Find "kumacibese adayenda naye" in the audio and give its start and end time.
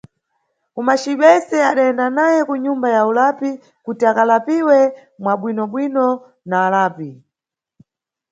0.73-2.39